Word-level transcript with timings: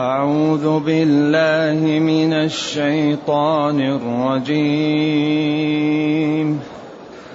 أعوذ 0.00 0.80
بالله 0.80 1.98
من 1.98 2.32
الشيطان 2.32 3.80
الرجيم. 3.80 5.00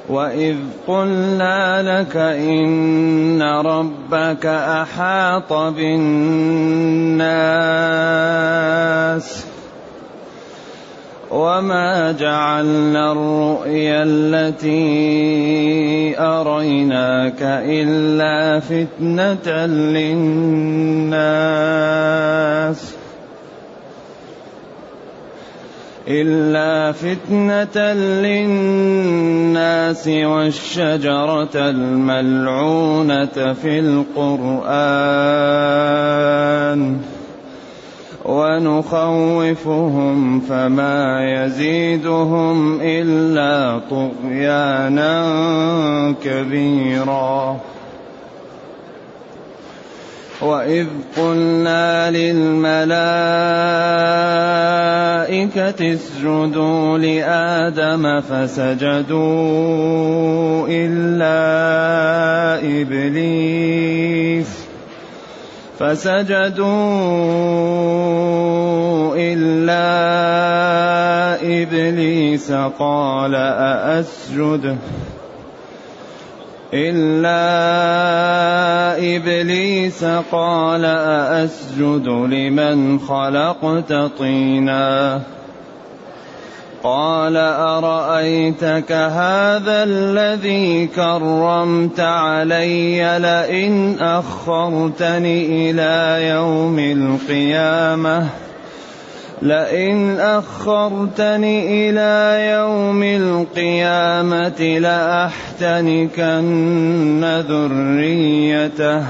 وإذ 0.10 0.56
قلنا 0.88 1.82
لك 2.02 2.18
إن 2.18 3.42
ربك 3.42 4.46
أحاط 4.46 5.54
بالناس 5.54 6.26
وما 11.36 12.12
جعلنا 12.12 13.12
الرؤيا 13.12 14.04
التي 14.04 14.80
أريناك 16.20 17.42
إلا 17.68 18.60
فتنة 18.60 19.66
للناس 19.66 21.26
إلا 26.08 26.92
فتنة 26.92 27.94
للناس 28.24 30.08
والشجرة 30.08 31.56
الملعونة 31.56 33.54
في 33.54 33.80
القرآن 33.80 34.76
ونخوفهم 38.26 40.20
فما 40.40 41.20
يزيدهم 41.24 42.80
إلا 42.82 43.80
طغيانا 43.90 45.14
كبيرا. 46.24 47.58
وإذ 50.42 50.88
قلنا 51.18 52.12
للملائكة 52.12 52.86
اسجدوا 55.94 56.98
لآدم 56.98 58.22
فسجدوا 58.22 59.26
إلا 60.70 61.40
إبليس 62.82 64.65
فسجدوا 65.80 66.66
إلا 69.18 69.86
إبليس 71.64 72.52
قال 72.52 73.36
أأسجد 73.36 74.78
إلا 76.74 77.36
إبليس 79.16 80.04
قال 80.32 80.86
أأسجد 80.86 82.08
لمن 82.08 83.00
خلقت 83.00 83.94
طيناً 83.94 85.22
قال 86.86 87.38
أرأيتك 87.38 88.92
هذا 88.92 89.84
الذي 89.84 90.88
كرمت 90.88 92.00
علي 92.00 93.20
لئن 93.20 93.96
أخرتني 94.00 95.72
إلى 95.72 96.28
يوم 96.30 96.80
القيامة؟ 96.80 98.28
لئن 99.42 100.20
أخرتني 100.20 101.90
إلى 101.90 102.46
يوم 102.54 103.04
القيامة 103.04 104.80
لأحتنكن 104.80 106.44
ذريته 107.50 109.04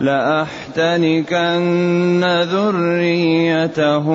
لأحتنكن 0.00 1.44
ذريته. 2.52 4.06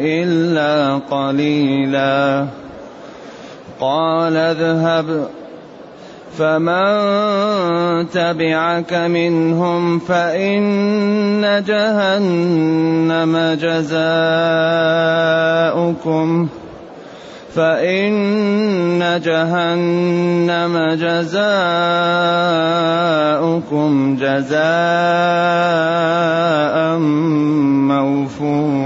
إلا 0.00 1.00
قليلا. 1.10 2.46
قال 3.80 4.36
اذهب 4.36 5.26
فمن 6.38 6.90
تبعك 8.10 8.94
منهم 8.94 9.98
فإن 9.98 11.64
جهنم 11.66 13.58
جزاؤكم. 13.60 13.88
فإن 17.54 19.20
جهنم 19.24 20.78
جزاؤكم 20.94 21.40
جزاء 24.20 24.60
موفورا. 27.88 28.79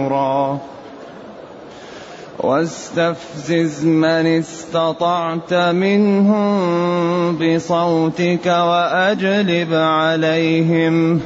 واستفزز 2.45 3.85
من 3.85 4.27
استطعت 4.27 5.55
منهم 5.55 7.39
بصوتك 7.39 8.47
وأجلب 8.47 9.75
عليهم 9.75 11.19
ۖ 11.19 11.23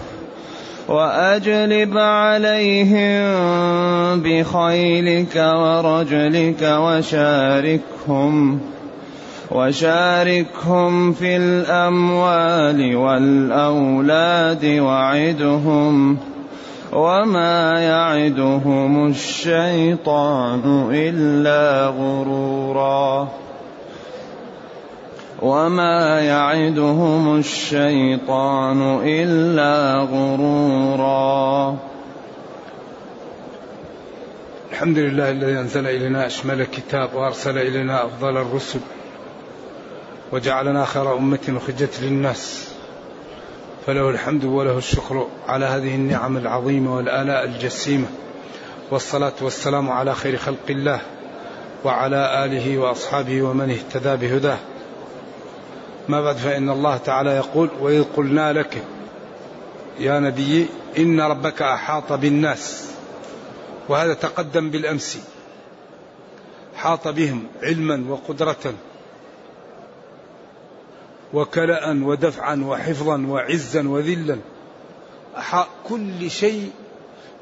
وأجلب 0.88 1.98
عليهم 1.98 3.24
بخيلك 4.22 5.36
ورجلك 5.36 6.62
وشاركهم 6.62 8.60
وشاركهم 9.50 11.12
في 11.12 11.36
الأموال 11.36 12.96
والأولاد 12.96 14.64
وعدهم. 14.64 16.18
وما 16.92 17.80
يعدهم 17.80 19.08
الشيطان 19.08 20.88
الا 20.92 21.86
غرورا. 21.86 23.28
وما 25.42 26.20
يعدهم 26.20 27.38
الشيطان 27.38 29.00
الا 29.04 29.94
غرورا. 30.12 31.76
الحمد 34.72 34.98
لله 34.98 35.30
الذي 35.30 35.58
أنزل 35.58 35.86
إلينا 35.86 36.26
أشمل 36.26 36.60
الكتاب 36.60 37.14
وأرسل 37.14 37.58
إلينا 37.58 38.04
أفضل 38.04 38.36
الرسل 38.36 38.80
وجعلنا 40.32 40.84
خير 40.84 41.16
أمة 41.16 41.38
أخرجت 41.48 42.00
للناس. 42.02 42.77
فله 43.88 44.10
الحمد 44.10 44.44
وله 44.44 44.78
الشكر 44.78 45.28
على 45.46 45.64
هذه 45.64 45.94
النعم 45.94 46.36
العظيمة 46.36 46.96
والآلاء 46.96 47.44
الجسيمة. 47.44 48.06
والصلاة 48.90 49.32
والسلام 49.40 49.90
على 49.90 50.14
خير 50.14 50.36
خلق 50.36 50.70
الله 50.70 51.00
وعلى 51.84 52.44
آله 52.44 52.78
وأصحابه 52.78 53.42
ومن 53.42 53.70
اهتدى 53.70 54.16
بهداه. 54.16 54.58
ما 56.08 56.20
بعد 56.20 56.36
فإن 56.36 56.70
الله 56.70 56.96
تعالى 56.96 57.30
يقول 57.30 57.70
وإذ 57.80 58.04
قلنا 58.16 58.52
لك 58.52 58.82
يا 60.00 60.20
نبي 60.20 60.66
إن 60.98 61.20
ربك 61.20 61.62
أحاط 61.62 62.12
بالناس 62.12 62.90
وهذا 63.88 64.14
تقدم 64.14 64.70
بالأمس. 64.70 65.18
حاط 66.76 67.08
بهم 67.08 67.46
علما 67.62 68.04
وقدرة 68.08 68.74
وكلاء 71.34 71.96
ودفعا 71.96 72.64
وحفظا 72.66 73.26
وعزا 73.26 73.88
وذلا. 73.88 74.38
كل 75.88 76.30
شيء 76.30 76.70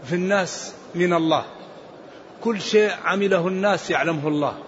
في 0.05 0.15
الناس 0.15 0.75
من 0.95 1.13
الله. 1.13 1.45
كل 2.45 2.61
شيء 2.61 2.91
عمله 3.05 3.49
الناس 3.49 3.91
يعلمه 3.91 4.29
الله. 4.29 4.59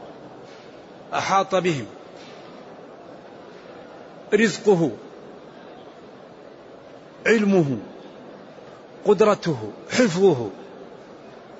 أحاط 1.14 1.54
بهم. 1.54 1.86
رزقه. 4.34 4.90
علمه. 7.26 7.78
قدرته. 9.04 9.72
حفظه. 9.90 10.50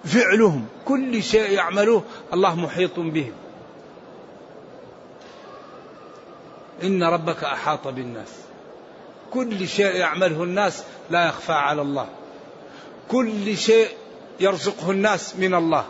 فعلهم. 0.05 0.67
كل 0.85 1.23
شيء 1.23 1.51
يعملوه. 1.51 2.03
الله 2.33 2.55
محيط 2.55 3.01
بهم. 3.01 3.33
إن 6.83 7.03
ربك 7.03 7.45
أحاط 7.45 7.89
بالناس. 7.89 8.29
كل 9.31 9.69
شيء 9.69 9.95
يعمله 9.97 10.43
الناس 10.43 10.85
لا 11.11 11.27
يخفى 11.27 11.53
على 11.53 11.83
الله. 11.83 12.07
كل 13.09 13.57
شيء 13.57 13.89
يرزقه 14.41 14.91
الناس 14.91 15.37
من 15.37 15.55
الله. 15.55 15.85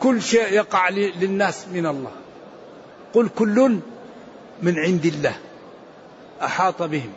كل 0.00 0.22
شيء 0.22 0.52
يقع 0.52 0.88
للناس 0.88 1.68
من 1.68 1.86
الله. 1.86 2.12
قل 3.14 3.28
كل 3.28 3.80
من 4.62 4.78
عند 4.78 5.06
الله. 5.06 5.36
أحاط 6.42 6.82
بهم 6.82 7.12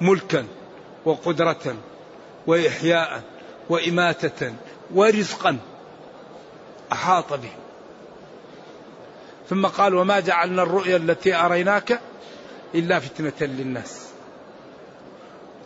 ملكا 0.00 0.46
وقدره 1.04 1.74
واحياء 2.46 3.22
واماته 3.68 4.54
ورزقا. 4.94 5.58
أحاط 6.92 7.32
بهم. 7.32 7.59
ثم 9.50 9.66
قال 9.66 9.94
وما 9.94 10.20
جعلنا 10.20 10.62
الرؤيا 10.62 10.96
التي 10.96 11.34
أريناك 11.34 12.00
إلا 12.74 13.00
فتنة 13.00 13.32
للناس. 13.40 14.08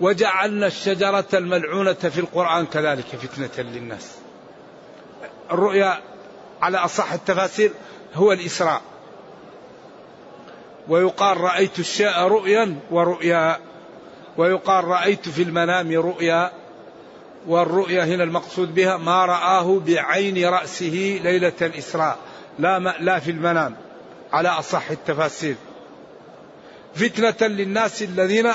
وجعلنا 0.00 0.66
الشجرة 0.66 1.24
الملعونة 1.34 1.92
في 1.92 2.20
القرآن 2.20 2.66
كذلك 2.66 3.04
فتنة 3.06 3.64
للناس. 3.64 4.14
الرؤيا 5.52 6.00
على 6.62 6.78
أصح 6.78 7.12
التفاسير 7.12 7.70
هو 8.14 8.32
الإسراء. 8.32 8.82
ويقال 10.88 11.40
رأيت 11.40 11.78
الشيء 11.78 12.18
رؤيا 12.18 12.76
ورؤيا. 12.90 13.58
ويقال 14.36 14.84
رأيت 14.84 15.28
في 15.28 15.42
المنام 15.42 15.92
رؤيا. 15.92 16.52
والرؤيا 17.46 18.04
هنا 18.04 18.24
المقصود 18.24 18.74
بها 18.74 18.96
ما 18.96 19.24
رآه 19.24 19.80
بعين 19.86 20.48
رأسه 20.48 21.20
ليلة 21.22 21.52
الإسراء. 21.62 22.18
لا 22.58 22.78
لا 22.78 23.18
في 23.18 23.30
المنام. 23.30 23.74
على 24.32 24.48
أصح 24.48 24.90
التفاسير. 24.90 25.56
فتنة 26.94 27.48
للناس 27.48 28.02
الذين 28.02 28.52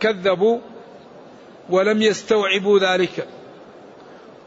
كذبوا 0.00 0.58
ولم 1.70 2.02
يستوعبوا 2.02 2.78
ذلك. 2.78 3.28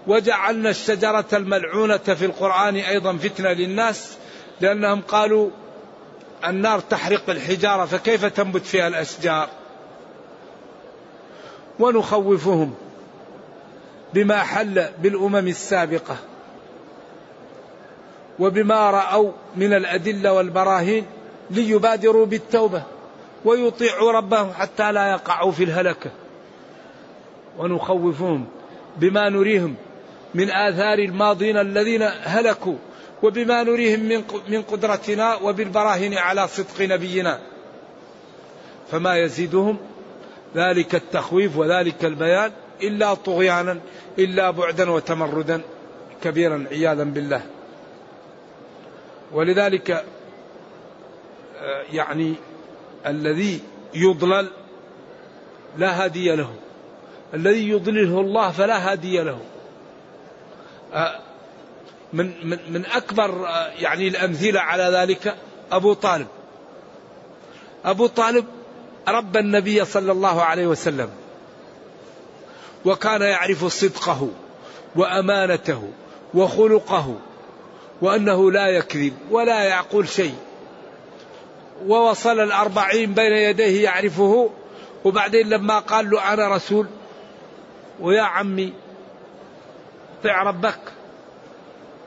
وجعلنا 0.07 0.69
الشجرة 0.69 1.25
الملعونة 1.33 1.97
في 1.97 2.25
القرآن 2.25 2.75
أيضا 2.75 3.17
فتنة 3.17 3.50
للناس 3.50 4.17
لأنهم 4.62 5.01
قالوا 5.01 5.50
النار 6.45 6.79
تحرق 6.79 7.29
الحجارة 7.29 7.85
فكيف 7.85 8.25
تنبت 8.25 8.65
فيها 8.65 8.88
الأشجار؟ 8.88 9.50
ونخوفهم 11.79 12.75
بما 14.13 14.44
حل 14.44 14.89
بالأمم 15.01 15.47
السابقة. 15.47 16.17
وبما 18.39 18.91
رأوا 18.91 19.31
من 19.55 19.73
الأدلة 19.73 20.33
والبراهين 20.33 21.05
ليبادروا 21.51 22.25
بالتوبة 22.25 22.83
ويطيعوا 23.45 24.11
ربهم 24.11 24.51
حتى 24.53 24.91
لا 24.91 25.11
يقعوا 25.11 25.51
في 25.51 25.63
الهلكة. 25.63 26.11
ونخوفهم 27.57 28.45
بما 28.97 29.29
نريهم 29.29 29.75
من 30.33 30.49
آثار 30.49 30.99
الماضين 30.99 31.57
الذين 31.57 32.01
هلكوا 32.23 32.75
وبما 33.23 33.63
نريهم 33.63 33.99
من 33.99 34.23
من 34.49 34.61
قدرتنا 34.61 35.35
وبالبراهين 35.35 36.17
على 36.17 36.47
صدق 36.47 36.81
نبينا. 36.81 37.39
فما 38.91 39.17
يزيدهم 39.17 39.77
ذلك 40.55 40.95
التخويف 40.95 41.57
وذلك 41.57 42.05
البيان 42.05 42.51
إلا 42.83 43.13
طغيانا 43.13 43.79
إلا 44.19 44.51
بعدا 44.51 44.91
وتمردا. 44.91 45.61
كبيرا 46.23 46.65
عياذا 46.71 47.03
بالله. 47.03 47.41
ولذلك 49.35 49.91
آه، 49.91 51.83
يعني 51.91 52.35
الذي 53.05 53.59
يضلل 53.93 54.49
لا 55.77 56.03
هادي 56.03 56.35
له. 56.35 56.53
الذي 57.33 57.69
يضلله 57.69 58.19
الله 58.21 58.51
فلا 58.51 58.91
هادي 58.91 59.21
له. 59.21 59.39
آه، 60.93 61.19
من 62.13 62.47
من 62.49 62.59
من 62.69 62.85
أكبر 62.85 63.47
آه، 63.47 63.67
يعني 63.67 64.07
الأمثلة 64.07 64.59
على 64.59 64.83
ذلك 64.83 65.35
أبو 65.71 65.93
طالب. 65.93 66.27
أبو 67.85 68.07
طالب 68.07 68.45
ربى 69.07 69.39
النبي 69.39 69.85
صلى 69.85 70.11
الله 70.11 70.43
عليه 70.43 70.67
وسلم 70.67 71.09
وكان 72.85 73.21
يعرف 73.21 73.65
صدقه 73.65 74.29
وأمانته 74.95 75.89
وخلقه 76.33 77.15
وأنه 78.01 78.51
لا 78.51 78.68
يكذب 78.68 79.13
ولا 79.31 79.63
يعقل 79.63 80.07
شيء. 80.07 80.36
ووصل 81.88 82.39
الأربعين 82.39 83.13
بين 83.13 83.33
يديه 83.33 83.83
يعرفه 83.83 84.50
وبعدين 85.06 85.50
لما 85.50 85.80
قال 85.80 86.09
له 86.09 86.33
أنا 86.33 86.56
رسول 86.56 86.88
ويا 88.00 88.21
عمي 88.21 88.74
طع 90.24 90.44
ربك. 90.44 90.80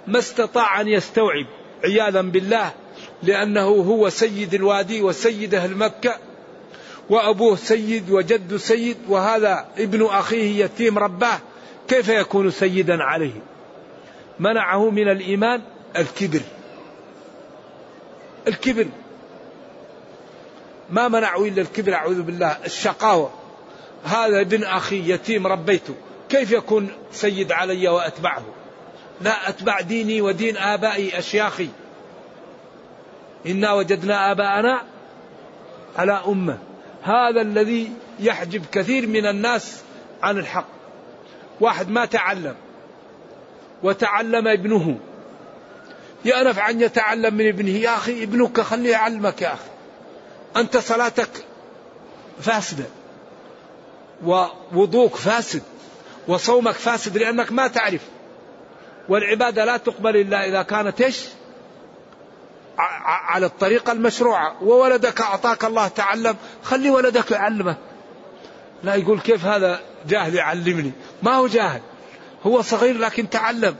ما 0.06 0.18
استطاع 0.18 0.80
أن 0.80 0.88
يستوعب 0.88 1.46
عياذا 1.84 2.22
بالله 2.22 2.72
لأنه 3.22 3.66
هو 3.66 4.08
سيد 4.08 4.54
الوادي 4.54 5.02
وسيد 5.02 5.54
أهل 5.54 5.76
مكة 5.76 6.16
وأبوه 7.10 7.56
سيد 7.56 8.10
وجد 8.10 8.56
سيد 8.56 8.96
وهذا 9.08 9.68
ابن 9.78 10.06
أخيه 10.06 10.64
يتيم 10.64 10.98
رباه. 10.98 11.38
كيف 11.88 12.08
يكون 12.08 12.50
سيدا 12.50 13.02
عليه؟ 13.02 13.42
منعه 14.38 14.90
من 14.90 15.08
الإيمان؟ 15.08 15.62
الكبر. 15.96 16.40
الكبر. 18.48 18.86
ما 20.90 21.08
منعوا 21.08 21.46
إلا 21.46 21.62
الكبر 21.62 21.94
أعوذ 21.94 22.22
بالله. 22.22 22.56
الشقاوة. 22.66 23.30
هذا 24.04 24.40
ابن 24.40 24.64
أخي 24.64 25.12
يتيم 25.12 25.46
ربيته. 25.46 25.94
كيف 26.28 26.50
يكون 26.50 26.90
سيد 27.12 27.52
علي 27.52 27.88
وأتبعه؟ 27.88 28.42
لا 29.20 29.48
أتبع 29.48 29.80
ديني 29.80 30.20
ودين 30.20 30.56
آبائي 30.56 31.18
أشياخي. 31.18 31.68
إنا 33.46 33.72
وجدنا 33.72 34.30
آباءنا 34.32 34.82
على 35.96 36.22
أمة. 36.26 36.58
هذا 37.02 37.40
الذي 37.40 37.92
يحجب 38.20 38.64
كثير 38.72 39.06
من 39.06 39.26
الناس 39.26 39.82
عن 40.22 40.38
الحق. 40.38 40.68
واحد 41.60 41.90
ما 41.90 42.04
تعلم 42.04 42.54
وتعلم 43.82 44.48
ابنه. 44.48 44.98
يأنف 46.24 46.58
أن 46.58 46.80
يتعلم 46.80 47.34
من 47.34 47.48
ابنه. 47.48 47.70
يا 47.70 47.96
أخي 47.96 48.22
ابنك 48.22 48.60
خليه 48.60 48.90
يعلمك 48.90 49.42
يا 49.42 49.52
أخي. 49.54 49.70
أنت 50.56 50.76
صلاتك 50.76 51.30
فاسدة 52.40 52.84
ووضوك 54.24 55.16
فاسد 55.16 55.62
وصومك 56.28 56.74
فاسد 56.74 57.18
لأنك 57.18 57.52
ما 57.52 57.66
تعرف. 57.66 58.00
والعبادة 59.08 59.64
لا 59.64 59.76
تقبل 59.76 60.16
إلا 60.16 60.48
إذا 60.48 60.62
كانت 60.62 61.00
إيش؟ 61.00 61.24
على 63.06 63.46
الطريقة 63.46 63.92
المشروعة. 63.92 64.62
وولدك 64.62 65.20
أعطاك 65.20 65.64
الله 65.64 65.88
تعلم. 65.88 66.36
خلي 66.62 66.90
ولدك 66.90 67.30
يعلمك 67.30 67.76
لا 68.82 68.94
يقول 68.94 69.20
كيف 69.20 69.44
هذا 69.44 69.80
جاهل 70.08 70.34
يعلمني؟ 70.34 70.92
ما 71.22 71.34
هو 71.34 71.46
جاهل. 71.46 71.80
هو 72.46 72.62
صغير 72.62 72.98
لكن 72.98 73.30
تعلم. 73.30 73.76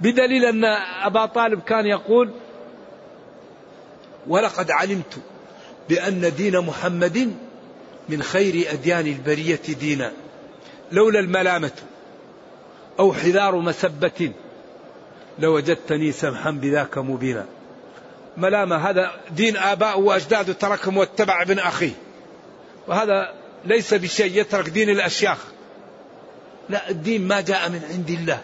بدليل 0.00 0.44
أن 0.44 0.64
أبا 1.02 1.26
طالب 1.26 1.60
كان 1.60 1.86
يقول 1.86 2.30
ولقد 4.26 4.70
علمت 4.70 5.18
بأن 5.88 6.34
دين 6.36 6.60
محمد 6.60 7.36
من 8.08 8.22
خير 8.22 8.72
أديان 8.72 9.06
البرية 9.06 9.60
دينا 9.80 10.12
لولا 10.92 11.20
الملامة 11.20 11.72
أو 12.98 13.12
حذار 13.12 13.56
مسبة 13.56 14.32
لوجدتني 15.38 16.12
سمحا 16.12 16.50
بذاك 16.50 16.98
مبينا. 16.98 17.46
ملامة 18.36 18.76
هذا 18.76 19.10
دين 19.30 19.56
آباء 19.56 20.00
وأجداده 20.00 20.52
تركهم 20.52 20.96
واتبع 20.96 21.42
ابن 21.42 21.58
أخيه. 21.58 21.92
وهذا 22.88 23.34
ليس 23.64 23.94
بشيء 23.94 24.40
يترك 24.40 24.68
دين 24.68 24.90
الأشياخ. 24.90 25.38
لا 26.68 26.90
الدين 26.90 27.28
ما 27.28 27.40
جاء 27.40 27.68
من 27.68 27.80
عند 27.92 28.10
الله. 28.10 28.40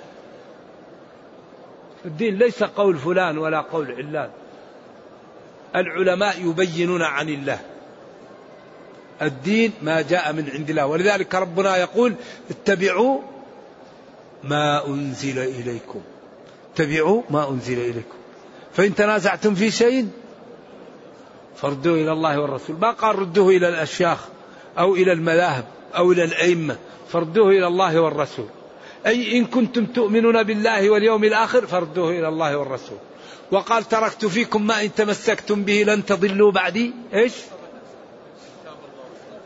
الدين 2.05 2.39
ليس 2.39 2.63
قول 2.63 2.97
فلان 2.99 3.39
ولا 3.39 3.61
قول 3.61 3.93
علان. 3.93 4.31
العلماء 5.77 6.41
يبينون 6.41 7.03
عن 7.03 7.29
الله. 7.29 7.61
الدين 9.23 9.73
ما 9.83 10.03
جاء 10.03 10.33
من 10.33 10.51
عند 10.51 10.71
الله. 10.71 10.87
ولذلك 10.87 11.35
ربنا 11.35 11.77
يقول 11.77 12.15
اتبعوا 12.51 13.21
ما 14.45 14.87
أنزل 14.87 15.39
إليكم. 15.39 16.01
اتبعوا 16.73 17.23
ما 17.31 17.51
أنزل 17.51 17.79
إليكم. 17.79 18.17
فإن 18.73 18.95
تنازعتم 18.95 19.55
في 19.55 19.71
شيء 19.71 20.09
فردوه 21.57 21.95
إلى 21.95 22.13
الله 22.13 22.41
والرسول. 22.41 22.77
ما 22.81 22.91
قال 22.91 23.19
ردوه 23.19 23.49
إلى 23.49 23.69
الأشياخ 23.69 24.19
أو 24.79 24.95
إلى 24.95 25.13
المذاهب 25.13 25.65
أو 25.97 26.13
إلى 26.13 26.25
الأئمة. 26.25 26.77
فردوه 27.09 27.49
إلى 27.51 27.67
الله 27.67 28.01
والرسول. 28.01 28.47
أي 29.07 29.39
إن 29.39 29.45
كنتم 29.45 29.87
تؤمنون 29.87 30.43
بالله 30.43 30.91
واليوم 30.91 31.25
الآخر 31.25 31.67
فردوه 31.67 32.11
إلى 32.11 32.29
الله 32.29 32.57
والرسول. 32.57 32.99
وقال 33.51 33.85
تركت 33.85 34.27
فيكم 34.27 34.67
ما 34.67 34.83
إن 34.83 34.95
تمسكتم 34.95 35.63
به 35.65 35.83
لن 35.83 36.07
تضلوا 36.07 36.53
بعدي. 36.53 36.93
إيش؟ 37.15 37.33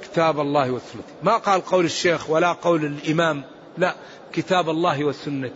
كتاب 0.03 0.41
الله 0.41 0.71
والسنة 0.71 1.03
ما 1.23 1.37
قال 1.37 1.61
قول 1.61 1.85
الشيخ 1.85 2.31
ولا 2.31 2.53
قول 2.53 2.85
الإمام. 2.85 3.45
لا 3.79 3.95
كتاب 4.33 4.71
الله 4.71 5.05
والسنة 5.05 5.53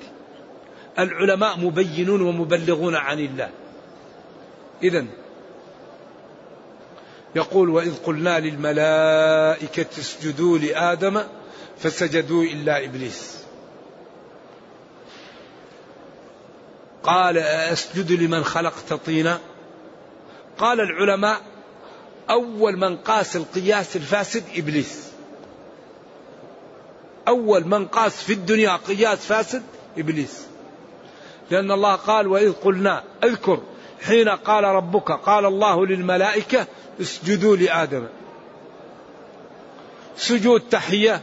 العلماء 0.99 1.59
مبينون 1.59 2.21
ومبلغون 2.21 2.94
عن 2.94 3.18
الله. 3.18 3.50
إذا 4.82 5.04
يقول 7.37 7.68
وإذ 7.71 7.97
قلنا 7.97 8.40
للملائكة 8.40 9.99
اسجدوا 9.99 10.59
لآدم 10.59 11.23
فسجدوا 11.78 12.44
إلا 12.44 12.85
إبليس. 12.85 13.41
قال 17.02 17.38
أسجد 17.38 18.12
لمن 18.12 18.44
خلقت 18.44 18.92
طينا. 18.92 19.38
قال 20.59 20.80
العلماء 20.80 21.40
أول 22.30 22.76
من 22.76 22.97
قاس 22.97 23.37
القياس 23.37 23.97
الفاسد 23.97 24.44
إبليس. 24.56 25.09
أول 27.28 27.68
من 27.68 27.87
قاس 27.87 28.23
في 28.23 28.32
الدنيا 28.32 28.76
قياس 28.76 29.18
فاسد 29.18 29.62
إبليس. 29.99 30.47
لأن 31.50 31.71
الله 31.71 31.94
قال 31.94 32.26
وإذ 32.26 32.52
قلنا 32.52 33.04
اذكر 33.25 33.62
حين 34.02 34.28
قال 34.28 34.64
ربك 34.64 35.12
قال 35.12 35.44
الله 35.44 35.87
للملائكة 35.87 36.66
اسجدوا 37.00 37.56
لآدم. 37.56 38.06
سجود 40.16 40.61
تحية 40.61 41.23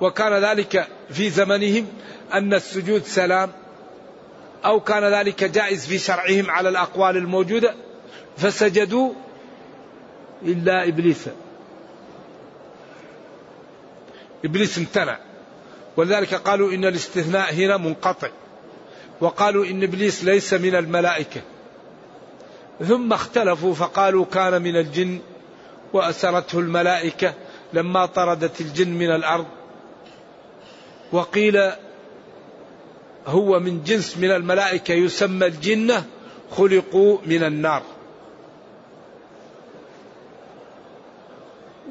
وكان 0.00 0.44
ذلك 0.44 0.88
في 1.10 1.30
زمنهم 1.30 1.86
أن 2.32 2.54
السجود 2.54 3.02
سلام. 3.04 3.52
أو 4.64 4.80
كان 4.80 5.04
ذلك 5.04 5.44
جائز 5.44 5.86
في 5.86 5.98
شرعهم 5.98 6.50
على 6.50 6.68
الأقوال 6.68 7.16
الموجودة 7.16 7.74
فسجدوا 8.36 9.12
إلا 10.42 10.88
إبليس. 10.88 11.28
إبليس 14.44 14.78
امتنع. 14.78 15.18
ولذلك 15.96 16.34
قالوا 16.34 16.72
إن 16.72 16.84
الاستثناء 16.84 17.54
هنا 17.54 17.76
منقطع. 17.76 18.28
وقالوا 19.20 19.64
إن 19.64 19.82
إبليس 19.82 20.24
ليس 20.24 20.54
من 20.54 20.74
الملائكة. 20.74 21.40
ثم 22.80 23.12
اختلفوا 23.12 23.74
فقالوا 23.74 24.24
كان 24.24 24.62
من 24.62 24.76
الجن 24.76 25.18
وأسرته 25.92 26.58
الملائكة 26.58 27.34
لما 27.72 28.06
طردت 28.06 28.60
الجن 28.60 28.88
من 28.88 29.14
الأرض. 29.14 29.46
وقيل 31.12 31.72
هو 33.26 33.60
من 33.60 33.84
جنس 33.84 34.18
من 34.18 34.30
الملائكة 34.30 34.94
يسمى 34.94 35.46
الجنة 35.46 36.04
خلقوا 36.56 37.18
من 37.26 37.44
النار. 37.44 37.82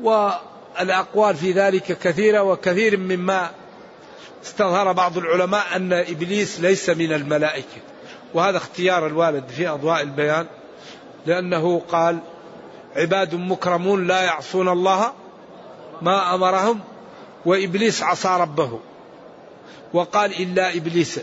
والأقوال 0.01 1.35
في 1.35 1.51
ذلك 1.51 1.83
كثيرة 1.83 2.43
وكثير 2.43 2.97
مما 2.97 3.51
استظهر 4.43 4.91
بعض 4.91 5.17
العلماء 5.17 5.75
أن 5.75 5.93
إبليس 5.93 6.59
ليس 6.59 6.89
من 6.89 7.13
الملائكة. 7.13 7.81
وهذا 8.33 8.57
اختيار 8.57 9.07
الوالد 9.07 9.47
في 9.47 9.67
أضواء 9.67 10.01
البيان 10.01 10.45
لأنه 11.25 11.81
قال 11.91 12.19
عباد 12.95 13.35
مكرمون 13.35 14.07
لا 14.07 14.21
يعصون 14.21 14.69
الله 14.69 15.13
ما 16.01 16.35
أمرهم 16.35 16.79
وإبليس 17.45 18.03
عصى 18.03 18.37
ربه. 18.41 18.79
وقال 19.93 20.41
إلا 20.41 20.75
إبليس. 20.77 21.19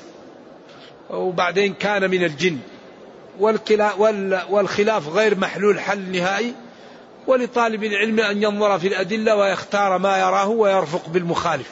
وبعدين 1.11 1.75
كان 1.75 2.11
من 2.11 2.25
الجن. 2.25 2.59
والخلاف 4.51 5.09
غير 5.09 5.39
محلول 5.39 5.81
حل 5.81 6.13
نهائي. 6.13 6.55
ولطالب 7.27 7.85
العلم 7.85 8.21
أن 8.21 8.43
ينظر 8.43 8.79
في 8.79 8.89
الأدلة 8.89 9.37
ويختار 9.37 9.99
ما 9.99 10.19
يراه 10.19 10.49
ويرفق 10.49 11.09
بالمخالف. 11.09 11.71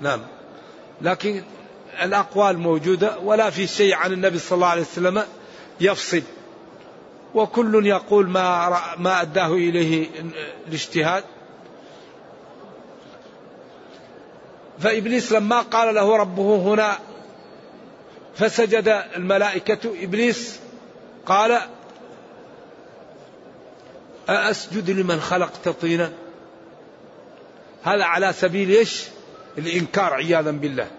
نعم. 0.00 0.20
لكن 1.02 1.42
الأقوال 2.02 2.58
موجودة 2.58 3.18
ولا 3.18 3.50
في 3.50 3.66
شيء 3.66 3.94
عن 3.94 4.12
النبي 4.12 4.38
صلى 4.38 4.56
الله 4.56 4.66
عليه 4.66 4.82
وسلم 4.82 5.22
يفصل. 5.80 6.22
وكل 7.34 7.86
يقول 7.86 8.28
ما 8.28 8.76
ما 8.98 9.22
أداه 9.22 9.52
إليه 9.52 10.06
الاجتهاد. 10.68 11.24
فإبليس 14.78 15.32
لما 15.32 15.60
قال 15.60 15.94
له 15.94 16.16
ربه 16.16 16.56
هنا 16.56 16.98
فسجد 18.34 19.04
الملائكة 19.16 19.78
إبليس 20.02 20.60
قال 21.26 21.60
أسجد 24.28 24.90
لمن 24.90 25.20
خلقت 25.20 25.68
طينا؟ 25.68 26.12
هذا 27.82 28.04
على 28.04 28.32
سبيل 28.32 28.70
إيش؟ 28.70 29.04
الإنكار 29.58 30.14
عياذا 30.14 30.50
بالله. 30.50 30.90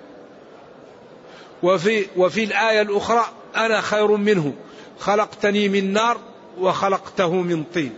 وفي 1.64 2.06
وفي 2.18 2.44
الآية 2.44 2.82
الأخرى 2.82 3.26
أنا 3.56 3.82
خير 3.82 4.12
منه 4.12 4.54
خلقتني 5.00 5.70
من 5.70 5.94
نار 5.94 6.20
وخلقته 6.60 7.34
من 7.34 7.64
طين. 7.64 7.94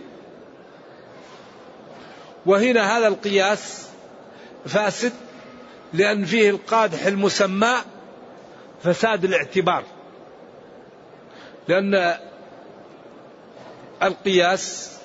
وهنا 2.46 2.98
هذا 2.98 3.08
القياس 3.08 3.86
فاسد. 4.66 5.12
لأن 5.92 6.24
فيه 6.24 6.50
القادح 6.50 7.06
المسمى 7.06 7.74
فساد 8.82 9.24
الاعتبار. 9.24 9.84
لأن 11.68 12.14
القياس 14.02 14.96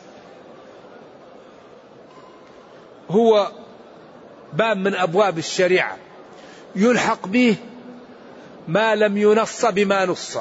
هو 3.10 3.52
باب 4.54 4.78
من 4.78 4.96
أبواب 4.96 5.38
الشريعة. 5.38 5.98
يلحق 6.76 7.28
به 7.28 7.56
ما 8.68 8.96
لم 8.96 9.18
ينص 9.18 9.66
بما 9.66 10.06
نص 10.06 10.38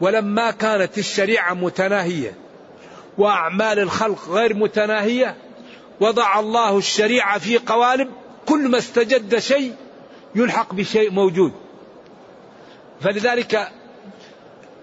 ولما 0.00 0.50
كانت 0.50 0.98
الشريعة 0.98 1.54
متناهية 1.54 2.34
وأعمال 3.18 3.78
الخلق 3.78 4.28
غير 4.28 4.54
متناهية 4.54 5.36
وضع 6.00 6.40
الله 6.40 6.78
الشريعة 6.78 7.38
في 7.38 7.58
قوالب 7.58 8.08
كل 8.48 8.68
ما 8.68 8.78
استجد 8.78 9.38
شيء 9.38 9.74
يلحق 10.34 10.74
بشيء 10.74 11.10
موجود. 11.10 11.52
فلذلك 13.00 13.68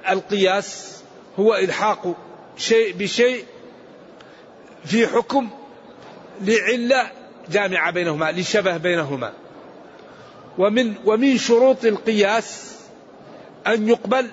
القياس 0.10 1.02
هو 1.40 1.56
إلحاق 1.56 2.16
شيء 2.58 2.94
بشيء 2.94 3.46
في 4.86 5.08
حكم 5.08 5.50
لعلة 6.42 7.12
جامعة 7.50 7.92
بينهما 7.92 8.32
لشبه 8.32 8.78
بينهما. 8.78 9.34
ومن 10.58 10.94
ومن 11.06 11.38
شروط 11.38 11.86
القياس 11.86 12.76
أن 13.68 13.90
يقبل 13.90 14.28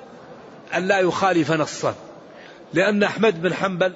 أن 0.74 0.88
لا 0.88 0.98
يخالف 0.98 1.52
نصا. 1.52 1.94
لأن 2.74 3.02
أحمد 3.02 3.42
بن 3.42 3.54
حنبل 3.54 3.92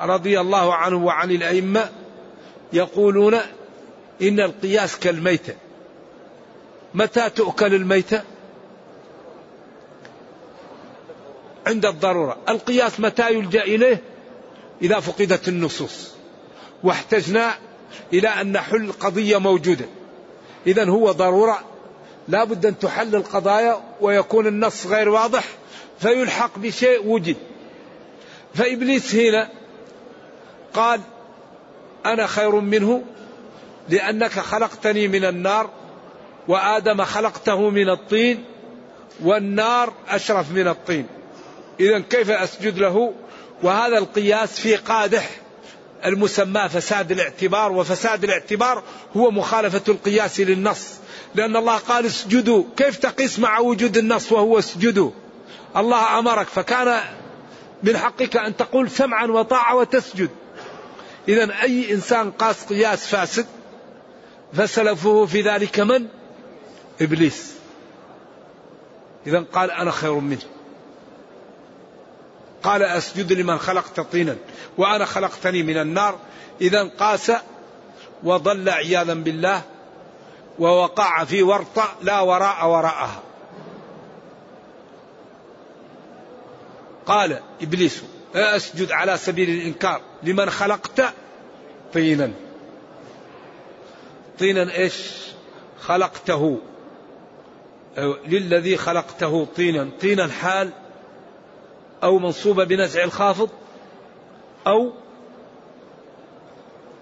رضي 0.00 0.40
الله 0.40 0.74
عنه 0.74 0.96
وعن 0.96 1.30
الأئمة 1.30 1.88
يقولون 2.72 3.38
إن 4.22 4.40
القياس 4.40 4.98
كالميتة. 4.98 5.54
متى 6.94 7.30
تؤكل 7.30 7.74
الميتة؟ 7.74 8.22
عند 11.66 11.86
الضرورة. 11.86 12.36
القياس 12.48 13.00
متى 13.00 13.34
يلجأ 13.34 13.62
إليه؟ 13.62 14.02
إذا 14.82 15.00
فقدت 15.00 15.48
النصوص. 15.48 16.10
واحتجنا 16.82 17.54
إلى 18.12 18.28
أن 18.28 18.52
نحل 18.52 18.92
قضية 18.92 19.38
موجودة. 19.38 19.84
إذا 20.66 20.84
هو 20.84 21.12
ضرورة. 21.12 21.60
لا 22.28 22.44
بد 22.44 22.66
أن 22.66 22.78
تحل 22.78 23.14
القضايا 23.14 23.80
ويكون 24.00 24.46
النص 24.46 24.86
غير 24.86 25.08
واضح 25.08 25.44
فيلحق 25.98 26.58
بشيء 26.58 27.06
وجد. 27.06 27.36
فإبليس 28.54 29.14
هنا 29.14 29.48
قال 30.74 31.00
أنا 32.06 32.26
خير 32.26 32.54
منه. 32.60 33.02
لأنك 33.88 34.32
خلقتني 34.32 35.08
من 35.08 35.24
النار 35.24 35.70
وآدم 36.48 37.04
خلقته 37.04 37.70
من 37.70 37.90
الطين 37.90 38.44
والنار 39.22 39.92
أشرف 40.08 40.52
من 40.52 40.68
الطين. 40.68 41.06
إذا 41.80 41.98
كيف 41.98 42.30
أسجد 42.30 42.78
له؟ 42.78 43.14
وهذا 43.62 43.98
القياس 43.98 44.60
في 44.60 44.76
قادح 44.76 45.30
المسمى 46.04 46.68
فساد 46.68 47.12
الاعتبار 47.12 47.72
وفساد 47.72 48.24
الاعتبار 48.24 48.82
هو 49.16 49.30
مخالفة 49.30 49.82
القياس 49.88 50.40
للنص. 50.40 50.88
لأن 51.34 51.56
الله 51.56 51.76
قال 51.76 52.06
اسجدوا. 52.06 52.64
كيف 52.76 52.96
تقيس 52.96 53.38
مع 53.38 53.58
وجود 53.58 53.96
النص 53.96 54.32
وهو 54.32 54.58
اسجدوا؟ 54.58 55.10
الله 55.76 56.18
أمرك. 56.18 56.46
فكان 56.46 57.00
من 57.82 57.96
حقك 57.96 58.36
أن 58.36 58.56
تقول 58.56 58.90
سمعا 58.90 59.26
وطاعة 59.26 59.76
وتسجد. 59.76 60.30
إذا 61.28 61.62
أي 61.62 61.92
إنسان 61.92 62.30
قاس 62.30 62.64
قياس 62.64 63.06
فاسد 63.06 63.46
فسلفه 64.54 65.26
في 65.26 65.42
ذلك 65.42 65.80
من؟ 65.80 66.06
إبليس. 67.00 67.54
إذا 69.26 69.44
قال 69.52 69.70
أنا 69.70 69.90
خير 69.90 70.14
منه. 70.14 70.42
قال 72.62 72.82
أسجد 72.82 73.32
لمن 73.32 73.58
خلقت 73.58 74.00
طينا 74.00 74.36
وأنا 74.78 75.04
خلقتني 75.04 75.62
من 75.62 75.78
النار. 75.78 76.18
إذا 76.60 76.82
قاس 76.82 77.32
وضل 78.22 78.68
عياذا 78.68 79.14
بالله 79.14 79.62
ووقع 80.58 81.24
في 81.24 81.42
ورطة 81.42 81.94
لا 82.02 82.20
وراء 82.20 82.68
وراءها. 82.68 83.22
قال 87.06 87.40
إبليس 87.62 88.02
أسجد 88.34 88.92
على 88.92 89.16
سبيل 89.16 89.50
الإنكار 89.50 90.00
لمن 90.22 90.50
خلقت 90.50 91.04
طينا. 91.94 92.43
طينا 94.38 94.74
إيش؟ 94.74 95.12
خلقته. 95.80 96.58
للذي 98.26 98.76
خلقته 98.76 99.46
طينا. 99.56 99.88
طينا 100.00 100.28
حال 100.28 100.70
أو 102.02 102.18
منصوبة 102.18 102.64
بنزع 102.64 103.04
الخافض 103.04 103.48
أو 104.66 104.92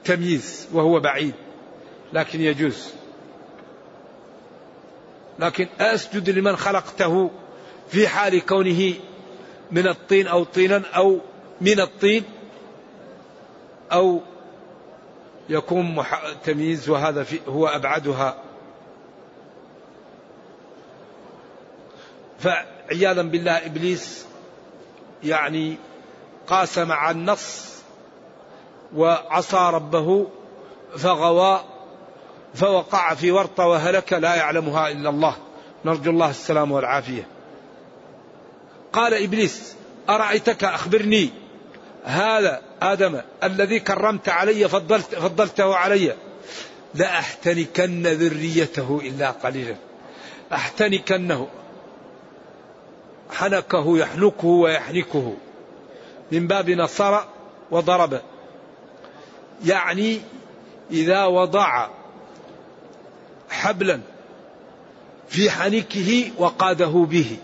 تمييز 0.04 0.68
وهو 0.72 1.00
بعيد. 1.00 1.34
لكن 2.12 2.40
يجوز. 2.40 2.92
لكن 5.38 5.68
أسجد 5.80 6.30
لمن 6.30 6.56
خلقته 6.56 7.30
في 7.88 8.08
حال 8.08 8.46
كونه 8.46 8.94
من 9.70 9.88
الطين 9.88 10.26
أو 10.26 10.44
طينا 10.44 10.82
أو 10.96 11.18
من 11.60 11.80
الطين 11.80 12.24
أو 13.92 14.20
يكون 15.52 16.04
تمييز 16.44 16.90
وهذا 16.90 17.26
هو 17.49 17.66
أبعدها. 17.66 18.37
فعياذا 22.38 23.23
بالله 23.23 23.66
إبليس 23.66 24.26
يعني 25.25 25.76
قاس 26.47 26.78
مع 26.78 27.11
النص 27.11 27.73
وعصى 28.97 29.71
ربه 29.75 30.26
فغوى 30.97 31.61
فوقع 32.54 33.14
في 33.14 33.30
ورطة 33.30 33.66
وهلك 33.66 34.12
لا 34.12 34.35
يعلمها 34.35 34.90
إلا 34.90 35.11
الله. 35.11 35.37
نرجو 35.85 36.11
الله 36.11 36.30
السلام 36.30 36.73
والعافية. 36.73 37.26
قال 38.92 39.14
إبليس 39.14 39.76
أرأيتك 40.09 40.64
أخبرني؟ 40.64 41.41
هذا 42.04 42.62
آدم 42.82 43.21
الذي 43.42 43.80
كرمت 43.80 44.28
علي 44.28 44.68
فضلت 44.68 45.14
فضلته 45.14 45.76
علي. 45.76 46.14
لأحتنكن 46.94 48.06
ذريته 48.06 49.00
إلا 49.04 49.30
قليلا. 49.30 49.76
أحتنكنه. 50.52 51.49
حنكه 53.30 53.99
يحنكه 53.99 54.47
ويحنكه. 54.47 55.37
من 56.32 56.47
باب 56.47 56.71
نصر 56.71 57.21
وضرب. 57.71 58.21
يعني 59.64 60.21
إذا 60.90 61.25
وضع 61.25 61.88
حبلا 63.50 64.00
في 65.28 65.50
حنكه 65.50 66.30
وقاده 66.38 67.06
به 67.11 67.37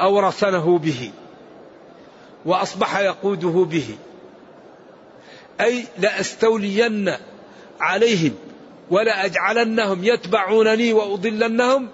أو 0.00 0.20
رسنه 0.20 0.78
به. 0.78 1.10
وأصبح 2.46 2.98
يقوده 2.98 3.66
به. 3.70 3.96
أي 5.60 5.84
لأستولين 5.98 7.16
عليهم 7.80 8.34
ولا 8.90 9.24
أجعلنهم 9.24 10.04
يتبعونني 10.04 10.92
وأضلنهم 10.92 11.88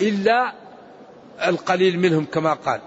إلا 0.00 0.52
القليل 1.46 1.98
منهم 1.98 2.24
كما 2.24 2.52
قال. 2.54 2.80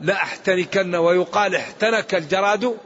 لا 0.00 0.14
أحتنكن 0.14 0.94
ويقال 0.94 1.56
احتنك 1.56 2.14
الجراد 2.14 2.76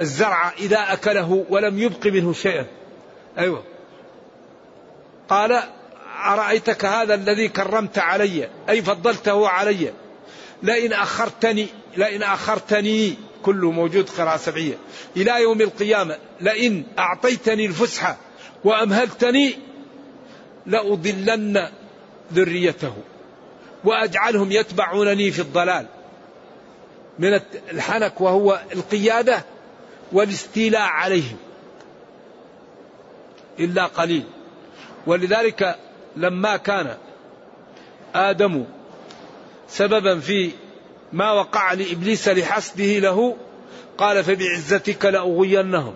الزرع 0.00 0.52
إذا 0.58 0.92
أكله 0.92 1.44
ولم 1.50 1.78
يبق 1.78 2.06
منه 2.06 2.32
شيئا. 2.32 2.66
أيوة. 3.38 3.64
قال 5.28 5.62
أرأيتك 6.24 6.84
هذا 6.84 7.14
الذي 7.14 7.48
كرمت 7.48 7.98
علي؟ 7.98 8.48
أي 8.68 8.82
فضلته 8.82 9.48
علي؟ 9.48 9.92
لئن 10.62 10.92
أخرتني 10.92 11.66
لئن 11.96 12.22
أخرتني 12.22 13.14
كله 13.42 13.70
موجود 13.70 14.10
قراءة 14.10 14.36
سبعية. 14.36 14.78
إلى 15.16 15.42
يوم 15.42 15.60
القيامة 15.60 16.16
لئن 16.40 16.84
أعطيتني 16.98 17.66
الفسحة 17.66 18.16
وأمهلتني 18.64 19.58
لأضلن 20.66 21.68
ذريته 22.32 22.94
وأجعلهم 23.84 24.52
يتبعونني 24.52 25.30
في 25.30 25.42
الضلال. 25.42 25.86
من 27.18 27.40
الحنك 27.70 28.20
وهو 28.20 28.60
القيادة 28.74 29.44
والاستيلاء 30.12 30.82
عليهم. 30.82 31.36
إلا 33.60 33.86
قليل. 33.86 34.24
ولذلك 35.06 35.76
لما 36.16 36.56
كان 36.56 36.96
آدم 38.14 38.64
سببا 39.68 40.20
في 40.20 40.50
ما 41.12 41.32
وقع 41.32 41.72
لإبليس 41.72 42.28
لحسده 42.28 42.98
له 42.98 43.36
قال 43.98 44.24
فبعزتك 44.24 45.04
لأغوينهم. 45.04 45.94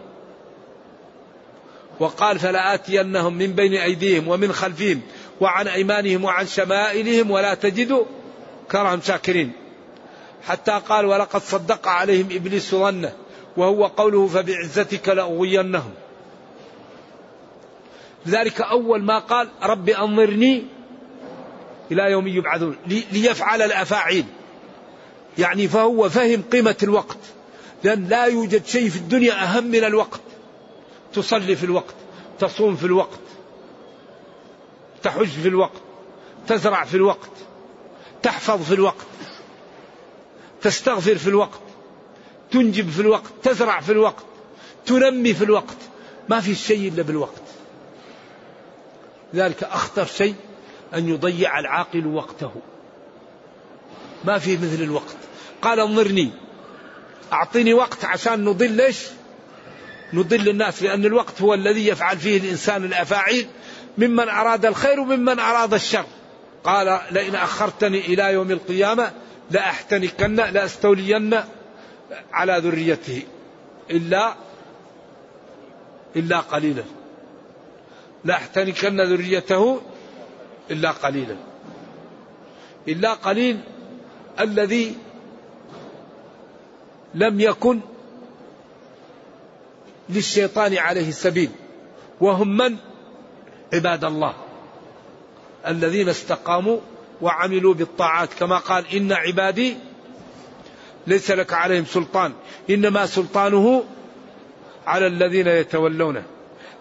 وقال 2.01 2.39
فلآتينهم 2.39 3.35
من 3.35 3.53
بين 3.53 3.75
أيديهم 3.75 4.29
ومن 4.29 4.53
خلفهم 4.53 5.01
وعن 5.41 5.69
أيمانهم 5.69 6.25
وعن 6.25 6.47
شمائلهم 6.47 7.31
ولا 7.31 7.55
تجد 7.55 8.07
كرهم 8.71 9.01
شاكرين. 9.01 9.53
حتى 10.47 10.81
قال 10.89 11.07
ولقد 11.07 11.41
صدق 11.41 11.89
عليهم 11.89 12.29
إبليس 12.33 12.75
ظنه 12.75 13.13
وهو 13.57 13.87
قوله 13.87 14.27
فبعزتك 14.27 15.09
لأغوينهم. 15.09 15.91
لذلك 18.27 18.61
أول 18.61 19.03
ما 19.03 19.19
قال 19.19 19.49
رب 19.63 19.89
أنظرني 19.89 20.65
إلى 21.93 22.11
يوم 22.11 22.29
يبعثون 22.29 22.77
ليفعل 23.13 23.63
الأفاعيل. 23.63 24.25
يعني 25.39 25.69
فهو 25.69 26.09
فهم 26.09 26.43
قيمة 26.53 26.77
الوقت. 26.83 27.19
لأن 27.85 28.09
لا 28.09 28.25
يوجد 28.25 28.67
شيء 28.67 28.89
في 28.89 28.97
الدنيا 28.97 29.43
أهم 29.43 29.65
من 29.65 29.85
الوقت. 29.85 30.21
تصلي 31.13 31.57
في 31.57 31.65
الوقت 31.65 31.95
تصوم 32.39 32.77
في 32.77 32.87
الوقت 32.87 33.19
تحج 35.03 35.29
في 35.29 35.49
الوقت 35.49 35.81
تزرع 36.49 36.85
في 36.85 36.95
الوقت 36.95 37.31
تحفظ 38.23 38.63
في 38.63 38.75
الوقت 38.75 39.07
تستغفر 40.63 41.19
في 41.19 41.29
الوقت 41.29 41.61
تنجب 42.51 42.91
في 42.91 43.01
الوقت 43.01 43.31
تزرع 43.43 43.81
في 43.81 43.93
الوقت 43.93 44.25
تنمي 44.87 45.35
في 45.35 45.45
الوقت. 45.45 45.77
ما 46.29 46.41
في 46.41 46.55
شيء 46.55 46.89
إلا 46.89 47.03
بالوقت. 47.03 47.43
ذلك 49.35 49.65
أخطر 49.65 50.05
شيء 50.05 50.35
أن 50.95 51.09
يضيع 51.09 51.59
العاقل 51.59 52.07
وقته. 52.07 52.53
ما 54.25 54.39
في 54.39 54.57
مثل 54.57 54.83
الوقت. 54.83 55.17
قال 55.63 55.81
انظرني. 55.81 56.31
أعطني 57.33 57.75
وقت 57.75 58.05
عشان 58.05 58.45
نضل 58.45 58.71
ليش 58.71 59.07
نضل 60.13 60.49
الناس 60.49 60.83
لأن 60.83 61.05
الوقت 61.05 61.43
هو 61.43 61.55
الذي 61.55 61.89
يفعل 61.89 62.19
فيه 62.19 62.39
الإنسان 62.39 62.85
الأفاعيل. 62.85 63.47
ممن 63.99 64.29
أراد 64.29 64.67
الخير 64.67 65.01
وممن 65.01 65.39
أراد 65.39 65.75
الشر. 65.75 66.05
قال 66.65 67.01
لئن 67.11 67.35
أخرتني 67.35 68.01
إلى 68.01 68.33
يوم 68.33 68.51
القيامة 68.51 69.13
لأحتنكن 69.51 70.35
لأستولين 70.35 71.41
على 72.33 72.59
ذريته. 72.59 73.23
إلا 73.91 74.35
إلا 76.17 76.41
قليلا. 76.41 76.85
لأحتنكن 78.25 79.01
ذريته 79.01 79.81
إلا 80.71 80.91
قليلا. 80.91 81.37
إلا 82.89 83.15
قليل 83.15 83.61
الذي 84.41 84.97
لم 87.15 87.41
يكن 87.41 87.81
للشيطان 90.09 90.79
عليه 90.79 91.09
السبيل 91.09 91.51
وهم 92.21 92.57
من؟ 92.57 92.77
عباد 93.73 94.05
الله 94.05 94.35
الذين 95.67 96.09
استقاموا 96.09 96.79
وعملوا 97.21 97.75
بالطاعات. 97.75 98.29
كما 98.39 98.59
قال 98.59 98.85
إن 98.95 99.13
عبادي 99.13 99.77
ليس 101.07 101.31
لك 101.31 101.53
عليهم 101.53 101.85
سلطان 101.85 102.33
إنما 102.71 103.07
سلطانه 103.07 103.85
على 104.87 105.07
الذين 105.07 105.47
يتولونه. 105.47 106.23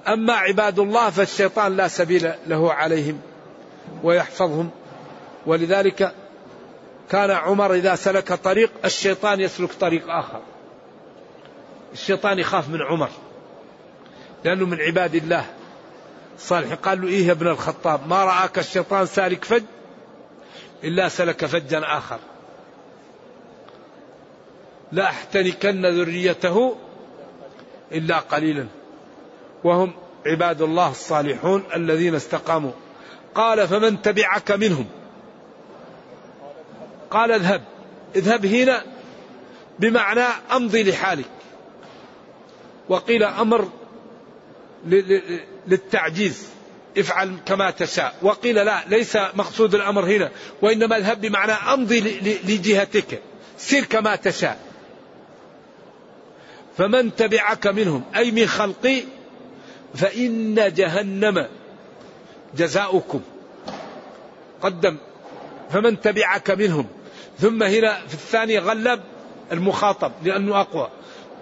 أما 0.07 0.33
عباد 0.33 0.79
الله 0.79 1.09
فالشيطان 1.09 1.77
لا 1.77 1.87
سبيل 1.87 2.31
له 2.47 2.73
عليهم. 2.73 3.21
ويحفظهم. 4.03 4.69
ولذلك 5.45 6.13
كان 7.09 7.31
عمر 7.31 7.73
إذا 7.73 7.95
سلك 7.95 8.33
طريق 8.33 8.71
الشيطان 8.85 9.39
يسلك 9.39 9.73
طريق 9.73 10.09
آخر. 10.09 10.41
الشيطان 11.93 12.39
يخاف 12.39 12.69
من 12.69 12.81
عمر 12.81 13.09
لأنه 14.43 14.65
من 14.65 14.81
عباد 14.81 15.15
الله. 15.15 15.45
صالح 16.37 16.73
قال 16.73 17.01
له 17.01 17.07
إيه 17.07 17.27
يا 17.27 17.31
ابن 17.31 17.47
الخطاب 17.47 18.07
ما 18.07 18.25
رآك 18.25 18.59
الشيطان 18.59 19.05
سالك 19.05 19.45
فج؟ 19.45 19.63
إلا 20.83 21.09
سلك 21.09 21.45
فجا 21.45 21.81
آخر. 21.97 22.19
لا 24.91 25.03
أحتنكن 25.03 25.85
ذريته 25.85 26.75
إلا 27.91 28.19
قليلا. 28.19 28.67
وهم 29.63 29.93
عباد 30.25 30.61
الله 30.61 30.91
الصالحون 30.91 31.63
الذين 31.75 32.15
استقاموا. 32.15 32.71
قال 33.35 33.67
فمن 33.67 34.01
تبعك 34.01 34.51
منهم. 34.51 34.85
قال 37.11 37.31
اذهب. 37.31 37.61
اذهب 38.15 38.45
هنا 38.45 38.83
بمعنى 39.79 40.25
امضي 40.51 40.83
لحالك. 40.83 41.25
وقيل 42.89 43.23
أمر 43.23 43.69
للتعجيز. 45.67 46.47
افعل 46.97 47.37
كما 47.45 47.71
تشاء. 47.71 48.15
وقيل 48.21 48.55
لا 48.55 48.83
ليس 48.87 49.15
مقصود 49.15 49.75
الامر 49.75 50.05
هنا. 50.05 50.31
وإنما 50.61 50.97
اذهب 50.97 51.21
بمعنى 51.21 51.51
امضي 51.51 51.99
لجهتك. 52.43 53.21
سير 53.57 53.85
كما 53.85 54.15
تشاء. 54.15 54.59
فمن 56.77 57.15
تبعك 57.15 57.67
منهم 57.67 58.03
أي 58.15 58.31
من 58.31 58.47
خلقي 58.47 59.03
فإن 59.95 60.73
جهنم 60.73 61.47
جزاؤكم. 62.55 63.21
قدم. 64.61 64.97
فمن 65.71 66.01
تبعك 66.01 66.51
منهم. 66.51 66.85
ثم 67.39 67.63
هنا 67.63 67.99
في 68.07 68.13
الثاني 68.13 68.57
غلب 68.57 69.01
المخاطب 69.51 70.11
لأنه 70.23 70.61
أقوى. 70.61 70.89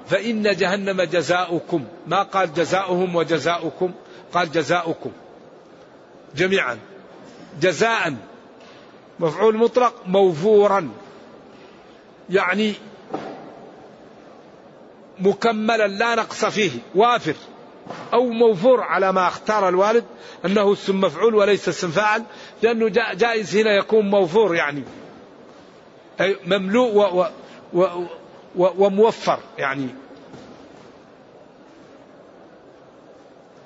فإن 0.10 0.56
جهنم 0.56 1.02
جزاؤكم. 1.02 1.86
ما 2.08 2.24
قال 2.24 2.54
جزاؤهم 2.54 3.16
وجزاؤكم؟ 3.16 3.92
قال 4.34 4.52
جزاؤكم. 4.52 5.12
جميعا. 6.36 6.78
جزاء. 7.62 8.16
مفعول 9.20 9.58
مطلق 9.58 9.94
موفورا. 10.06 10.90
يعني 12.30 12.74
مكملا 15.20 15.88
لا 15.88 16.16
نقص 16.16 16.46
فيه. 16.46 16.72
وافر. 16.96 17.36
أو 18.14 18.30
موفور 18.30 18.82
على 18.82 19.12
ما 19.12 19.28
اختار 19.28 19.70
الوالد 19.70 20.06
أنه 20.46 20.74
اسم 20.74 21.02
مفعول 21.02 21.36
وليس 21.36 21.70
اسم 21.70 21.92
فاعل 21.92 22.24
لأنه 22.64 22.90
جائز 23.14 23.58
هنا 23.58 23.76
يكون 23.76 24.10
موفور 24.10 24.56
يعني. 24.56 24.84
أي 26.22 26.38
مملوء 26.46 26.96
و 26.96 27.26
و 27.74 27.84
و 28.56 28.86
وموفر 28.86 29.40
يعني. 29.58 29.88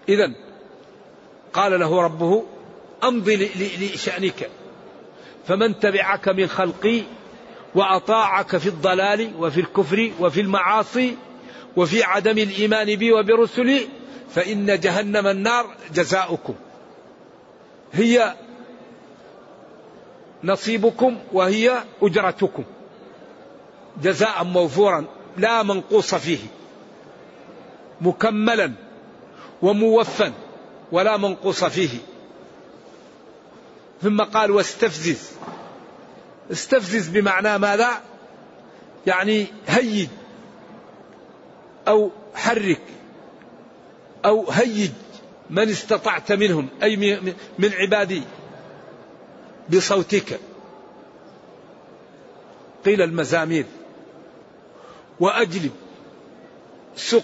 إذا 0.09 0.33
قال 1.53 1.79
له 1.79 2.01
ربه 2.01 2.43
أمضي 3.03 3.49
لشأنك 3.93 4.49
فمن 5.47 5.79
تبعك 5.79 6.29
من 6.29 6.47
خلقي 6.47 7.01
وأطاعك 7.75 8.57
في 8.57 8.67
الضلال 8.69 9.31
وفي 9.39 9.59
الكفر 9.59 10.11
وفي 10.19 10.41
المعاصي 10.41 11.15
وفي 11.75 12.03
عدم 12.03 12.37
الإيمان 12.37 12.95
بي 12.95 13.11
وبرسلي 13.11 13.87
فإن 14.35 14.79
جهنم 14.79 15.27
النار 15.27 15.75
جزاؤكم. 15.93 16.55
هي 17.93 18.35
نصيبكم 20.43 21.19
وهي 21.33 21.83
أجرتكم. 22.01 22.63
جزاء 24.01 24.43
موفورا 24.43 25.05
لا 25.37 25.63
منقوص 25.63 26.15
فيه. 26.15 26.39
مكملا 28.01 28.71
وموفا 29.61 30.33
ولا 30.91 31.17
منقوص 31.17 31.63
فيه. 31.63 31.99
ثم 34.01 34.21
قال 34.21 34.51
واستفزز. 34.51 35.31
استفزز 36.51 37.07
بمعنى 37.07 37.57
ماذا؟ 37.57 37.89
يعني 39.07 39.47
هيج 39.67 40.07
أو 41.87 42.11
حرك. 42.35 42.81
أو 44.25 44.51
هيج 44.51 44.91
من 45.49 45.69
استطعت 45.69 46.31
منهم 46.31 46.67
أي 46.83 46.95
من 47.59 47.73
عبادي 47.73 48.23
بصوتك. 49.69 50.39
قيل 52.85 53.01
المزامير. 53.01 53.65
وأجلب. 55.19 55.71
سق. 56.95 57.23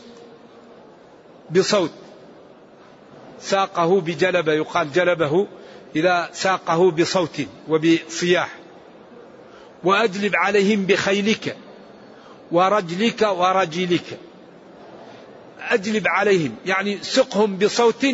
بصوت. 1.52 1.92
ساقه 3.40 4.02
بجلبة 4.02 4.54
يقال 4.54 4.92
جلبه 4.92 5.48
إذا 5.96 6.30
ساقه 6.34 6.92
بصوت 6.92 7.42
وبصياح. 7.70 8.56
وأجلب 9.84 10.36
عليهم 10.36 10.86
بخيلك 10.86 11.58
ورجلك 12.52 13.22
ورجلك. 13.22 14.20
أجلب 15.70 16.08
عليهم 16.08 16.56
يعني 16.66 17.04
سقهم 17.04 17.58
بصوت 17.58 18.06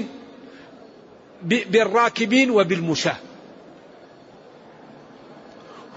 بالراكبين 1.43 2.51
وبالمشاة. 2.51 3.17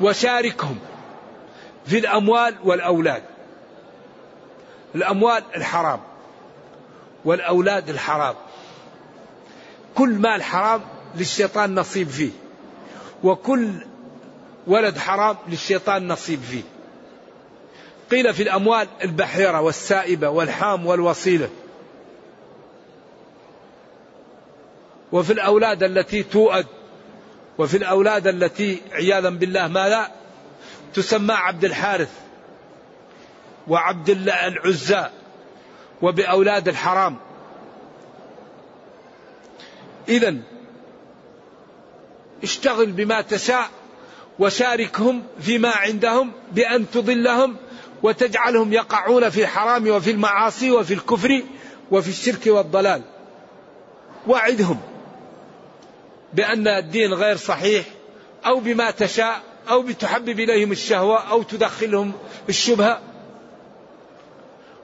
وشاركهم 0.01 0.79
في 1.87 1.99
الأموال 1.99 2.55
والأولاد. 2.65 3.23
الأموال 4.95 5.43
الحرام 5.57 6.01
والأولاد 7.25 7.89
الحرام. 7.89 8.35
كل 9.95 10.11
مال 10.11 10.43
حرام 10.43 10.81
للشيطان 11.15 11.75
نصيب 11.75 12.09
فيه 12.09 12.31
وكل 13.25 13.71
ولد 14.67 14.99
حرام 14.99 15.37
للشيطان 15.49 16.09
نصيب 16.09 16.41
فيه. 16.41 16.63
قيل 18.11 18.35
في 18.35 18.43
الأموال 18.43 18.89
البحيرة 19.05 19.61
والسائبة 19.61 20.29
والحام 20.29 20.87
والوصيلة. 20.87 21.49
وفي 25.13 25.33
الأولاد 25.33 25.83
التي 25.83 26.23
توأد 26.23 26.67
وفي 27.59 27.77
الأولاد 27.77 28.27
التي 28.27 28.83
عياذا 28.93 29.31
بالله 29.31 29.69
ما 29.69 29.89
لا 29.89 30.11
تسمى 30.95 31.35
عبد 31.35 31.65
الحارث 31.65 32.11
وعبد 33.69 34.11
العزى 34.11 35.07
وبأولاد 36.03 36.69
الحرام. 36.69 37.17
إذا 40.09 40.37
اشتغل 42.43 42.87
بما 42.87 43.21
تشاء 43.21 43.71
وشاركهم 44.39 45.23
فيما 45.41 45.71
عندهم 45.71 46.33
بأن 46.53 46.91
تضلهم 46.91 47.57
وتجعلهم 48.03 48.73
يقعون 48.73 49.31
في 49.31 49.43
الحرام 49.43 49.89
وفي 49.89 50.11
المعاصي 50.11 50.71
وفي 50.71 50.95
الكفر 50.95 51.43
وفي 51.91 52.09
الشرك 52.09 52.47
والضلال. 52.47 53.03
وعدهم 54.27 54.81
بأن 56.35 56.69
الدين 56.69 57.15
غير 57.15 57.37
صحيح 57.37 57.85
أو 58.47 58.61
بما 58.61 58.91
تشاء 58.91 59.41
أو 59.71 59.83
بتحبب 59.83 60.41
إليهم 60.41 60.73
الشهوة 60.73 61.31
أو 61.31 61.43
تدخلهم 61.43 62.13
الشبهة. 62.49 63.01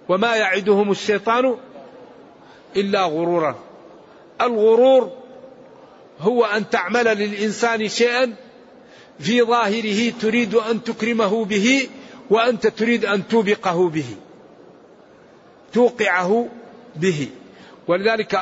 وما 0.09 0.37
يعدهم 0.37 0.91
الشيطان 0.91 1.57
إلا 2.77 3.05
غرورا. 3.05 3.59
الغرور 4.41 5.13
هو 6.21 6.45
أن 6.45 6.71
تعمل 6.71 7.05
للإنسان 7.05 7.89
شيئا 7.89 8.35
في 9.21 9.43
ظاهره 9.43 10.13
تريد 10.21 10.55
أن 10.55 10.85
تكرمه 10.85 11.45
به 11.45 11.89
وأنت 12.31 12.67
تريد 12.67 13.05
أن 13.05 13.29
توبقه 13.29 13.89
به. 13.89 14.17
توقعه 15.73 16.49
به. 16.97 17.29
ولذلك 17.89 18.35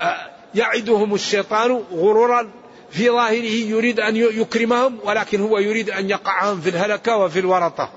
آه، 0.00 0.30
يعدهم 0.54 1.14
الشيطان 1.14 1.82
غرورا 1.92 2.50
في 2.90 3.10
ظاهره 3.10 3.68
يريد 3.68 4.00
أن 4.00 4.16
يكرمهم 4.16 4.98
ولكن 5.04 5.40
هو 5.40 5.58
يريد 5.58 5.90
أن 5.90 6.10
يقعهم 6.10 6.60
في 6.60 6.68
الهلكة 6.68 7.16
وفي 7.16 7.38
الورطة. 7.38 7.90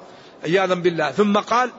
عياذا 0.43 0.73
بالله. 0.73 1.11
ثم 1.11 1.37
قال 1.37 1.69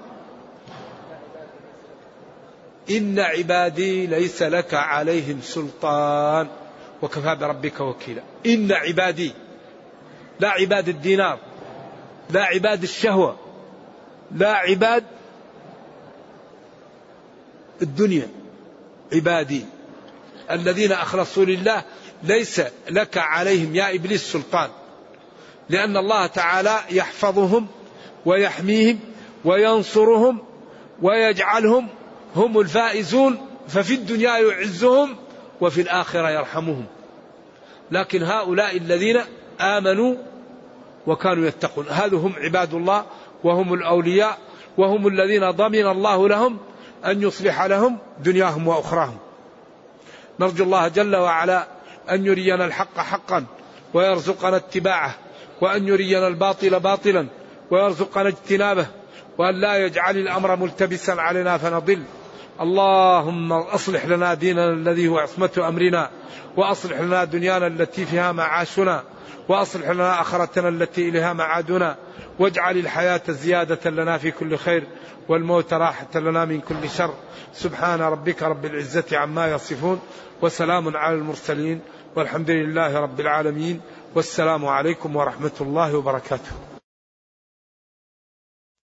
إن 2.91 3.19
عبادي 3.19 4.07
ليس 4.07 4.43
لك 4.43 4.75
عليهم 4.75 5.41
سلطان. 5.43 6.49
وكفى 7.03 7.37
بربك 7.41 7.81
وكيلا. 7.81 8.23
إن 8.47 8.73
عبادي 8.73 9.33
لا 10.41 10.49
عباد 10.49 10.89
الدينار. 10.89 11.39
لا 12.31 12.43
عباد 12.45 12.83
الشهوة 12.83 13.37
لا 14.35 14.53
عباد 14.53 15.05
الدنيا 17.83 18.29
عبادي. 19.13 19.65
الذين 20.51 20.93
أخلصوا 20.93 21.45
لله 21.45 21.85
ليس 22.23 22.63
لك 22.91 23.19
عليهم 23.19 23.75
يا 23.75 23.95
إبليس 23.95 24.33
سلطان. 24.33 24.71
لأن 25.69 25.97
الله 25.97 26.27
تعالى 26.27 26.79
يحفظهم 26.91 27.67
ويحميهم 28.27 29.01
وينصرهم 29.45 30.39
ويجعلهم 31.03 31.89
هم 32.37 32.61
الفائزون 32.61 33.47
ففي 33.69 33.95
الدنيا 33.95 34.39
يعزهم 34.39 35.17
وفي 35.61 35.81
الآخرة 35.81 36.31
يرحمهم. 36.31 36.85
لكن 37.91 38.23
هؤلاء 38.23 38.77
الذين 38.77 39.21
آمنوا 39.61 40.15
وكانوا 41.07 41.47
يتقون. 41.47 41.87
هذا 41.89 42.17
هم 42.17 42.33
عباد 42.39 42.75
الله 42.75 43.05
وهم 43.45 43.75
الأولياء 43.75 44.39
وهم 44.79 45.07
الذين 45.07 45.51
ضمن 45.51 45.87
الله 45.87 46.29
لهم 46.29 46.59
أن 47.07 47.23
يصلح 47.23 47.63
لهم 47.63 47.99
دنياهم 48.25 48.69
وأخراهم. 48.69 49.19
نرجو 50.41 50.65
الله 50.65 50.89
جل 50.89 51.17
وعلا 51.17 51.67
أن 52.11 52.27
يرينا 52.27 52.65
الحق 52.65 52.99
حقا 52.99 53.45
ويرزقنا 53.95 54.57
اتباعه 54.57 55.15
وأن 55.61 55.89
يرينا 55.89 56.29
الباطل 56.29 56.81
باطلا 56.81 57.27
ويرزقنا 57.71 58.29
اجتنابه 58.29 58.87
وأن 59.39 59.61
لا 59.61 59.77
يجعل 59.77 60.17
الأمر 60.17 60.57
ملتبسا 60.57 61.13
علينا 61.13 61.59
فنضل. 61.59 62.03
اللهم 62.61 63.53
أصلح 63.53 64.07
لنا 64.07 64.35
ديننا 64.35 64.71
الذي 64.71 65.09
هو 65.09 65.19
عصمة 65.19 65.51
أمرنا 65.59 66.11
وأصلح 66.57 67.01
لنا 67.01 67.25
دنيانا 67.25 67.67
التي 67.67 68.07
فيها 68.07 68.33
معاشنا. 68.33 69.03
وأصلح 69.49 69.91
لنا 69.91 70.21
آخرتنا 70.21 70.69
التي 70.69 71.09
إليها 71.09 71.33
معادنا. 71.33 71.97
واجعل 72.39 72.77
الحياة 72.77 73.23
زيادة 73.29 73.91
لنا 73.91 74.19
في 74.19 74.31
كل 74.31 74.57
خير 74.57 74.87
والموت 75.29 75.73
راحة 75.73 76.15
لنا 76.15 76.45
من 76.45 76.61
كل 76.61 76.91
شر. 76.91 77.15
سبحان 77.53 78.01
ربك 78.01 78.43
رب 78.43 78.65
العزة 78.65 79.05
عما 79.13 79.53
يصفون 79.53 80.01
وسلام 80.43 80.97
على 80.97 81.15
المرسلين 81.15 81.81
والحمد 82.17 82.51
لله 82.51 82.99
رب 82.99 83.21
العالمين. 83.21 83.81
والسلام 84.15 84.67
عليكم 84.67 85.17
ورحمة 85.17 85.57
الله 85.61 85.97
وبركاته. 85.97 86.72